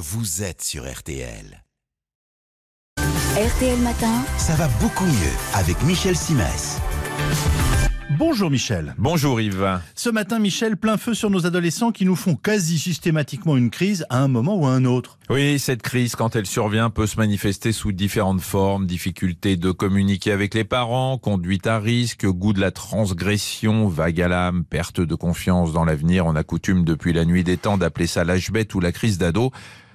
[0.00, 1.62] vous êtes sur RTL.
[2.98, 6.78] RTL Matin, Ça va beaucoup mieux avec Michel Simès.
[8.18, 8.94] Bonjour Michel.
[8.96, 9.80] Bonjour Yves.
[9.94, 14.06] Ce matin, Michel, plein feu sur nos adolescents qui nous font quasi systématiquement une crise
[14.08, 15.18] à un moment ou à un autre.
[15.28, 18.86] Oui, cette crise, quand elle survient, peut se manifester sous différentes formes.
[18.86, 24.28] Difficulté de communiquer avec les parents, conduite à risque, goût de la transgression, vague à
[24.28, 26.24] l'âme, perte de confiance dans l'avenir.
[26.24, 29.18] On a coutume depuis la nuit des temps d'appeler ça l'âge bête ou la crise
[29.18, 29.52] d'ado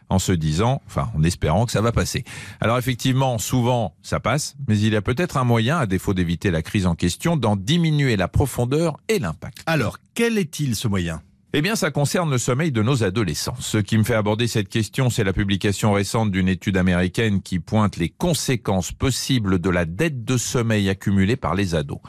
[0.10, 2.24] en se disant, enfin en espérant que ça va passer.
[2.62, 6.52] Alors effectivement, souvent ça passe, mais il y a peut-être un moyen, à défaut d'éviter
[6.52, 9.60] la crise en question, d'en diminuer la profondeur et l'impact.
[9.66, 11.22] Alors, quel est-il ce moyen?
[11.58, 13.56] Eh bien, ça concerne le sommeil de nos adolescents.
[13.60, 17.60] Ce qui me fait aborder cette question, c'est la publication récente d'une étude américaine qui
[17.60, 22.00] pointe les conséquences possibles de la dette de sommeil accumulée par les ados.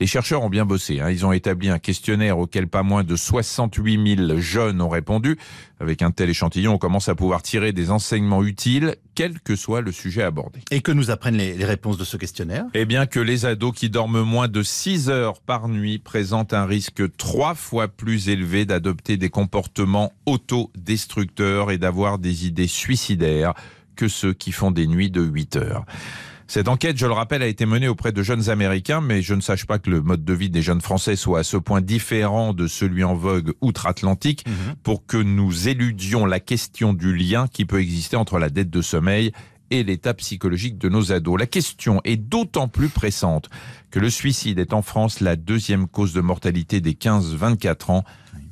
[0.00, 1.00] Les chercheurs ont bien bossé.
[1.00, 1.10] hein.
[1.10, 5.36] Ils ont établi un questionnaire auquel pas moins de 68 000 jeunes ont répondu.
[5.80, 9.80] Avec un tel échantillon, on commence à pouvoir tirer des enseignements utiles, quel que soit
[9.80, 10.60] le sujet abordé.
[10.70, 12.64] Et que nous apprennent les, les réponses de ce questionnaire?
[12.74, 16.64] Eh bien que les ados qui dorment moins de 6 heures par nuit présentent un
[16.64, 23.54] risque trois fois plus élevé d'adopter des comportements autodestructeurs et d'avoir des idées suicidaires
[23.96, 25.84] que ceux qui font des nuits de 8 heures.
[26.50, 29.42] Cette enquête, je le rappelle, a été menée auprès de jeunes Américains, mais je ne
[29.42, 32.54] sache pas que le mode de vie des jeunes Français soit à ce point différent
[32.54, 34.46] de celui en vogue outre-Atlantique
[34.82, 38.80] pour que nous éludions la question du lien qui peut exister entre la dette de
[38.80, 39.32] sommeil
[39.70, 41.38] et l'état psychologique de nos ados.
[41.38, 43.50] La question est d'autant plus pressante
[43.90, 48.04] que le suicide est en France la deuxième cause de mortalité des 15-24 ans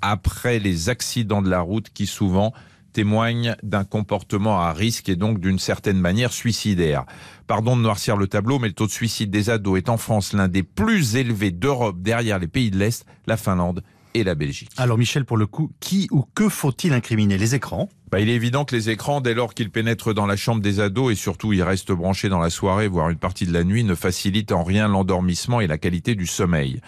[0.03, 2.53] après les accidents de la route qui souvent
[2.97, 7.05] témoignent d'un comportement à risque et donc d'une certaine manière suicidaire.
[7.47, 10.33] Pardon de noircir le tableau, mais le taux de suicide des ados est en France
[10.33, 13.83] l'un des plus élevés d'Europe derrière les pays de l'Est, la Finlande
[14.17, 14.71] et la Belgique.
[14.77, 17.39] Alors Michel, pour le coup, qui ou que faut-il incriminer?
[17.39, 17.89] Les écrans?
[18.11, 20.81] Bah, il est évident que les écrans, dès lors qu'ils pénètrent dans la chambre des
[20.81, 23.85] ados et surtout ils restent branchés dans la soirée, voire une partie de la nuit,
[23.85, 26.81] ne facilitent en rien l'endormissement et la qualité du sommeil.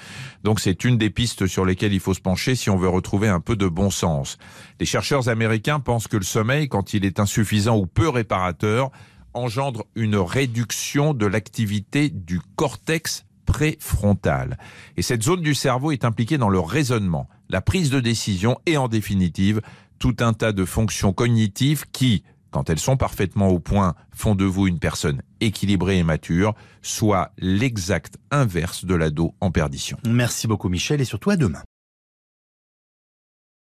[0.45, 3.29] Donc c'est une des pistes sur lesquelles il faut se pencher si on veut retrouver
[3.29, 4.39] un peu de bon sens.
[4.81, 8.91] Les chercheurs américains pensent que le sommeil, quand il est insuffisant ou peu réparateur,
[9.35, 14.59] engendre une réduction de l'activité du cortex préfrontal.
[14.99, 18.77] Et cette zone du cerveau est impliquée dans le raisonnement, la prise de décision et
[18.77, 19.63] en définitive
[19.99, 24.45] tout un tas de fonctions cognitives qui, quand elles sont parfaitement au point, font de
[24.45, 29.97] vous une personne équilibrée et mature, soit l'exact inverse de l'ado en perdition.
[30.07, 31.63] Merci beaucoup Michel et surtout à demain.